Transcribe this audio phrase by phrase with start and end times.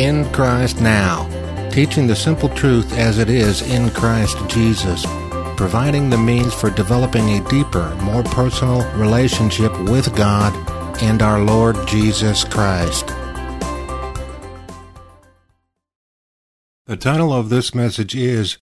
[0.00, 1.28] in Christ now,
[1.68, 5.04] teaching the simple truth as it is in Christ Jesus,
[5.58, 10.54] providing the means for developing a deeper, more personal relationship with God
[11.02, 13.08] and our Lord Jesus Christ.
[16.86, 18.56] The title of this message is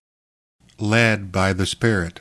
[0.77, 2.19] Led by the Spirit.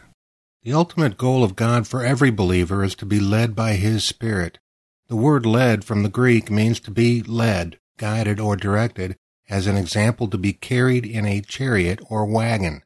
[0.63, 4.61] The ultimate goal of God for every believer is to be led by His Spirit.
[5.09, 9.17] The word led from the Greek means to be led, guided, or directed,
[9.51, 12.83] as an example to be carried in a chariot or wagon.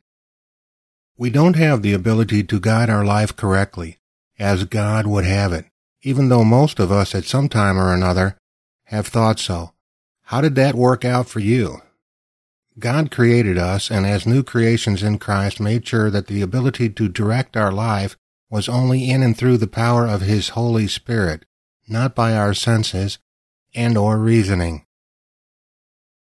[1.17, 3.99] We don't have the ability to guide our life correctly,
[4.39, 5.67] as God would have it,
[6.03, 8.37] even though most of us at some time or another
[8.85, 9.73] have thought so.
[10.23, 11.83] How did that work out for you?
[12.79, 17.09] God created us and as new creations in Christ made sure that the ability to
[17.09, 18.17] direct our life
[18.49, 21.45] was only in and through the power of His Holy Spirit,
[21.87, 23.19] not by our senses
[23.75, 24.85] and or reasoning.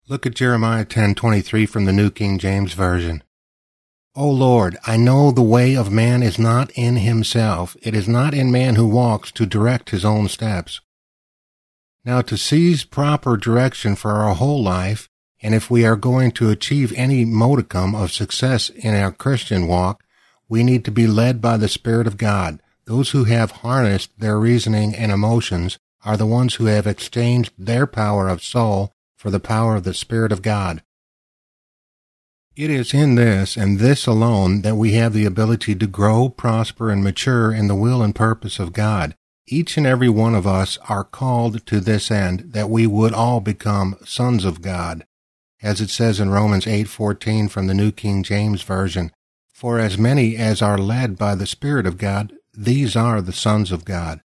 [0.09, 3.23] Look at Jeremiah 10:23 from the New King James Version.
[4.15, 7.77] O Lord, I know the way of man is not in himself.
[7.81, 10.81] It is not in man who walks to direct his own steps.
[12.03, 15.07] Now to seize proper direction for our whole life,
[15.41, 20.03] and if we are going to achieve any modicum of success in our Christian walk,
[20.49, 22.61] we need to be led by the Spirit of God.
[22.83, 27.87] Those who have harnessed their reasoning and emotions are the ones who have exchanged their
[27.87, 28.92] power of soul
[29.23, 30.83] for the power of the Spirit of God.
[32.57, 36.91] It is in this and this alone that we have the ability to grow, prosper,
[36.91, 39.15] and mature in the will and purpose of God.
[39.47, 43.39] Each and every one of us are called to this end that we would all
[43.39, 45.05] become sons of God
[45.63, 49.11] as it says in Romans 8:14 from the New King James Version,
[49.53, 53.71] "For as many as are led by the Spirit of God, these are the sons
[53.71, 54.19] of God."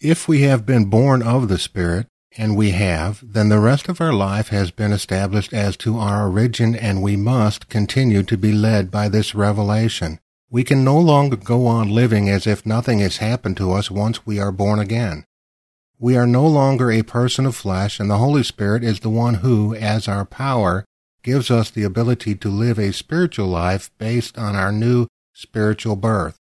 [0.00, 4.00] If we have been born of the Spirit, and we have, then the rest of
[4.00, 8.52] our life has been established as to our origin and we must continue to be
[8.52, 10.18] led by this revelation.
[10.50, 14.26] We can no longer go on living as if nothing has happened to us once
[14.26, 15.24] we are born again.
[15.98, 19.34] We are no longer a person of flesh, and the Holy Spirit is the one
[19.34, 20.84] who, as our power,
[21.22, 26.36] gives us the ability to live a spiritual life based on our new spiritual birth.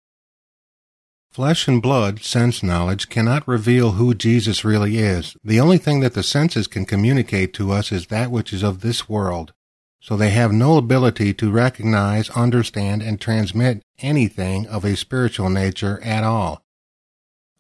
[1.31, 5.37] Flesh and blood, sense knowledge, cannot reveal who Jesus really is.
[5.41, 8.81] The only thing that the senses can communicate to us is that which is of
[8.81, 9.53] this world.
[10.01, 16.01] So they have no ability to recognize, understand, and transmit anything of a spiritual nature
[16.03, 16.63] at all.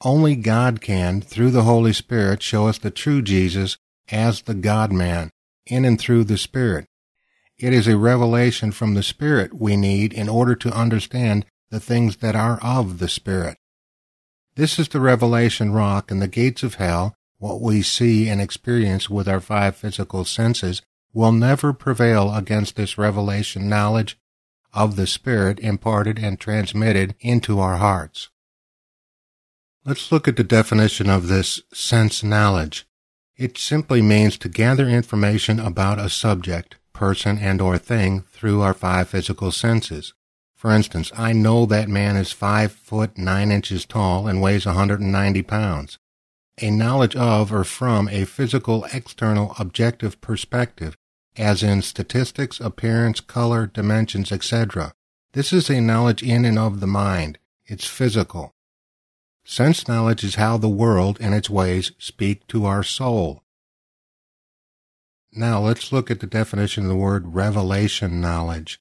[0.03, 3.77] Only God can, through the Holy Spirit, show us the true Jesus
[4.11, 5.29] as the God man,
[5.65, 6.87] in and through the Spirit.
[7.57, 12.17] It is a revelation from the Spirit we need in order to understand the things
[12.17, 13.55] that are of the Spirit.
[14.55, 19.09] This is the revelation rock and the gates of hell, what we see and experience
[19.09, 20.81] with our five physical senses,
[21.13, 24.17] will never prevail against this revelation knowledge
[24.73, 28.29] of the Spirit imparted and transmitted into our hearts.
[29.85, 32.85] Let's look at the definition of this sense knowledge.
[33.37, 38.73] It simply means to gather information about a subject, person, and or thing through our
[38.73, 40.13] five physical senses.
[40.61, 45.41] For instance, I know that man is five foot nine inches tall and weighs 190
[45.41, 45.97] pounds.
[46.61, 50.95] A knowledge of or from a physical external objective perspective,
[51.35, 54.93] as in statistics, appearance, color, dimensions, etc.
[55.33, 57.39] This is a knowledge in and of the mind.
[57.65, 58.51] It's physical.
[59.43, 63.41] Sense knowledge is how the world and its ways speak to our soul.
[65.33, 68.79] Now let's look at the definition of the word revelation knowledge.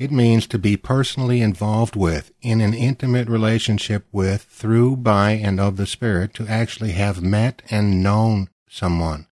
[0.00, 5.60] It means to be personally involved with, in an intimate relationship with, through, by, and
[5.60, 9.26] of the Spirit, to actually have met and known someone.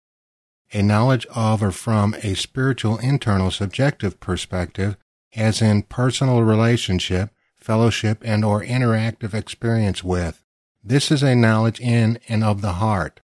[0.74, 4.98] A knowledge of or from a spiritual internal subjective perspective,
[5.36, 10.44] as in personal relationship, fellowship, and or interactive experience with.
[10.84, 13.22] This is a knowledge in and of the heart.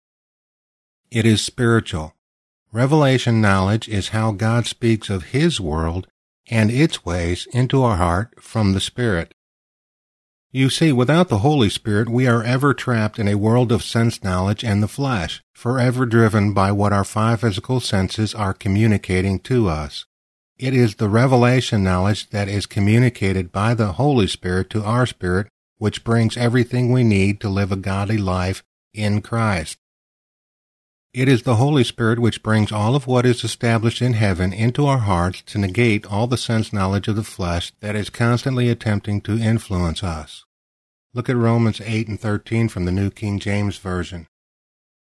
[1.10, 2.16] It is spiritual.
[2.74, 6.06] Revelation knowledge is how God speaks of His world
[6.50, 9.34] and its ways into our heart from the Spirit.
[10.52, 14.24] You see, without the Holy Spirit, we are ever trapped in a world of sense
[14.24, 19.68] knowledge and the flesh, forever driven by what our five physical senses are communicating to
[19.68, 20.06] us.
[20.58, 25.48] It is the revelation knowledge that is communicated by the Holy Spirit to our spirit
[25.80, 28.64] which brings everything we need to live a godly life
[28.94, 29.78] in Christ.
[31.12, 34.86] It is the Holy Spirit which brings all of what is established in heaven into
[34.86, 39.20] our hearts to negate all the sense knowledge of the flesh that is constantly attempting
[39.22, 40.46] to influence us.
[41.16, 44.28] Look at Romans 8 and 13 from the New King James Version.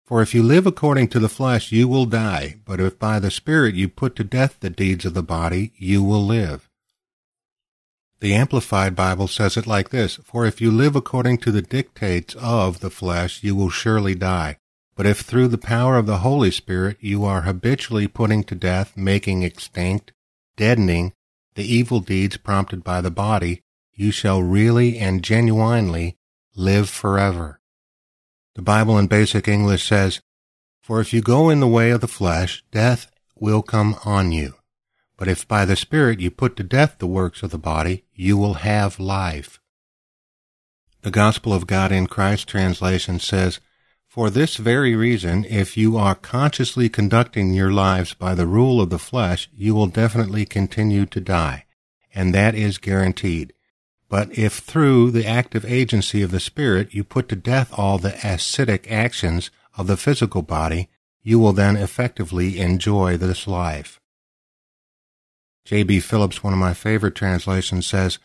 [0.07, 3.31] For if you live according to the flesh, you will die, but if by the
[3.31, 6.71] Spirit you put to death the deeds of the body, you will live.
[8.21, 12.35] The Amplified Bible says it like this For if you live according to the dictates
[12.37, 14.57] of the flesh, you will surely die.
[15.01, 18.99] But if through the power of the Holy Spirit you are habitually putting to death,
[18.99, 20.13] making extinct,
[20.57, 21.15] deadening
[21.55, 23.63] the evil deeds prompted by the body,
[23.95, 26.19] you shall really and genuinely
[26.55, 27.63] live forever.
[28.57, 30.21] The Bible in basic English says,
[30.83, 34.57] For if you go in the way of the flesh, death will come on you.
[35.17, 38.37] But if by the Spirit you put to death the works of the body, you
[38.37, 39.61] will have life.
[41.01, 43.61] The Gospel of God in Christ translation says,
[44.11, 48.91] For this very reason, if you are consciously conducting your lives by the rule of
[48.91, 51.65] the flesh, you will definitely continue to die.
[52.13, 53.53] And that is guaranteed.
[54.09, 58.19] But if through the active agency of the Spirit you put to death all the
[58.27, 60.89] ascetic actions of the physical body,
[61.23, 64.01] you will then effectively enjoy this life.
[65.65, 66.01] J.B.
[66.01, 68.19] Phillips, one of my favorite translations, says,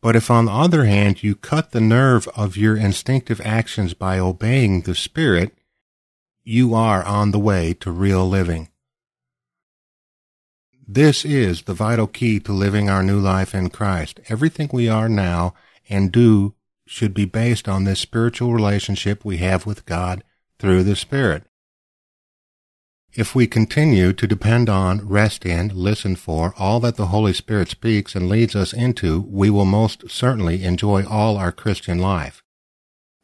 [0.00, 4.18] But if on the other hand you cut the nerve of your instinctive actions by
[4.18, 5.54] obeying the Spirit,
[6.42, 8.68] you are on the way to real living.
[10.88, 14.18] This is the vital key to living our new life in Christ.
[14.28, 15.54] Everything we are now
[15.88, 16.54] and do
[16.86, 20.24] should be based on this spiritual relationship we have with God
[20.58, 21.44] through the Spirit.
[23.12, 27.68] If we continue to depend on, rest in, listen for all that the Holy Spirit
[27.68, 32.40] speaks and leads us into, we will most certainly enjoy all our Christian life.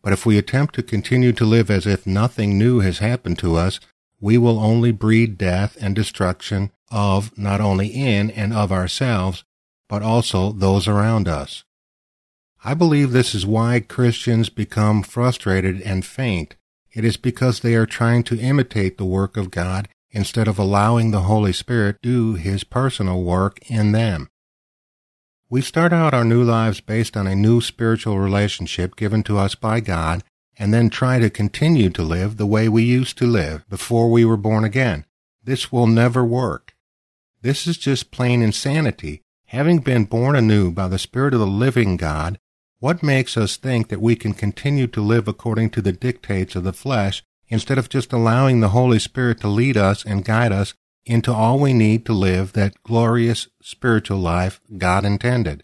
[0.02, 3.54] But if we attempt to continue to live as if nothing new has happened to
[3.54, 3.78] us,
[4.20, 9.44] we will only breed death and destruction of not only in and of ourselves,
[9.88, 11.62] but also those around us.
[12.64, 16.56] I believe this is why Christians become frustrated and faint.
[16.96, 21.10] It is because they are trying to imitate the work of God instead of allowing
[21.10, 24.30] the Holy Spirit do His personal work in them.
[25.50, 29.54] We start out our new lives based on a new spiritual relationship given to us
[29.54, 30.24] by God
[30.58, 34.24] and then try to continue to live the way we used to live before we
[34.24, 35.04] were born again.
[35.44, 36.74] This will never work.
[37.42, 39.20] This is just plain insanity.
[39.48, 42.38] Having been born anew by the Spirit of the living God,
[42.78, 46.64] what makes us think that we can continue to live according to the dictates of
[46.64, 50.74] the flesh instead of just allowing the Holy Spirit to lead us and guide us
[51.04, 55.62] into all we need to live that glorious spiritual life God intended?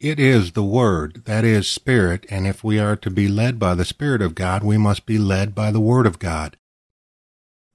[0.00, 3.76] It is the Word, that is, Spirit, and if we are to be led by
[3.76, 6.56] the Spirit of God, we must be led by the Word of God.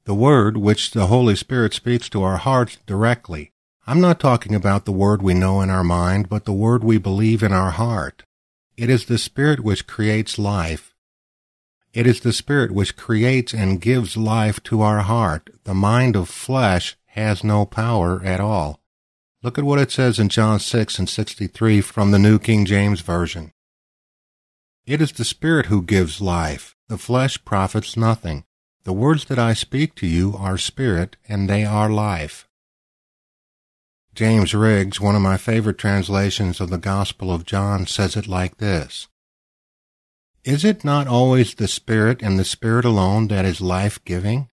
[0.04, 3.54] The Word which the Holy Spirit speaks to our hearts directly.
[3.89, 6.98] I'm not talking about the Word we know in our mind, but the Word we
[6.98, 8.24] believe in our heart.
[8.75, 10.94] It is the Spirit which creates life.
[11.94, 15.51] It is the Spirit which creates and gives life to our heart.
[15.63, 18.81] The mind of flesh has no power at all.
[19.42, 23.00] Look at what it says in John 6 and 63 from the New King James
[23.00, 23.54] Version.
[24.86, 26.75] It is the Spirit who gives life.
[26.90, 28.44] The flesh profits nothing.
[28.83, 32.47] The words that I speak to you are spirit, and they are life.
[34.18, 38.58] James Riggs, one of my favorite translations of the Gospel of John, says it like
[38.58, 39.08] this.
[40.44, 44.50] Is it not always the Spirit and the Spirit alone that is life-giving?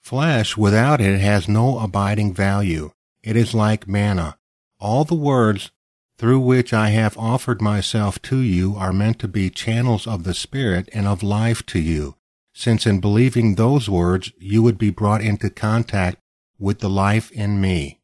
[0.00, 2.92] Flesh without it has no abiding value.
[3.22, 4.38] It is like manna.
[4.80, 5.70] All the words
[6.16, 10.32] through which I have offered myself to you are meant to be channels of the
[10.32, 12.16] Spirit and of life to you,
[12.54, 16.16] since in believing those words you would be brought into contact
[16.58, 18.00] with the life in me.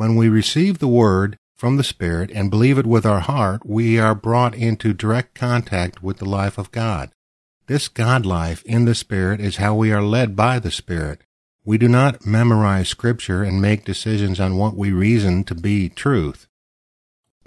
[0.00, 3.98] When we receive the Word from the Spirit and believe it with our heart, we
[3.98, 7.10] are brought into direct contact with the life of God.
[7.66, 11.20] This God life in the Spirit is how we are led by the Spirit.
[11.66, 16.46] We do not memorize scripture and make decisions on what we reason to be truth.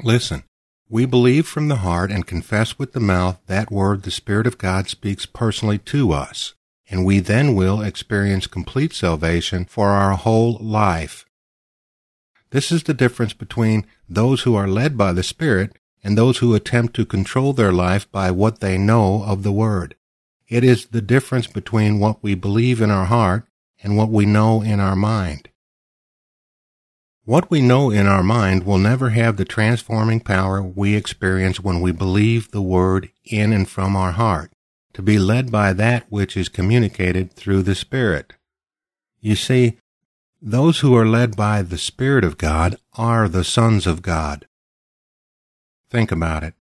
[0.04, 0.44] Listen,
[0.88, 4.60] we believe from the heart and confess with the mouth that word the Spirit of
[4.60, 6.54] God speaks personally to us,
[6.88, 11.26] and we then will experience complete salvation for our whole life.
[12.54, 16.54] This is the difference between those who are led by the Spirit and those who
[16.54, 19.96] attempt to control their life by what they know of the Word.
[20.48, 23.48] It is the difference between what we believe in our heart
[23.82, 25.50] and what we know in our mind.
[27.26, 31.82] What we know in our mind will never have the transforming power we experience when
[31.82, 34.54] we believe the Word in and from our heart,
[34.94, 38.34] to be led by that which is communicated through the Spirit.
[39.22, 39.80] You see,
[40.46, 44.46] those who are led by the Spirit of God are the sons of God.
[45.90, 46.54] Think about it.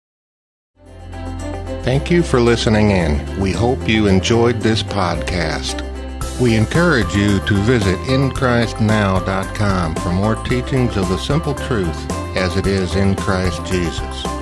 [1.83, 3.41] Thank you for listening in.
[3.41, 5.83] We hope you enjoyed this podcast.
[6.41, 12.69] We encourage you to visit InChristNow.com for more teachings of the simple truth as it
[12.69, 14.42] is in Christ Jesus.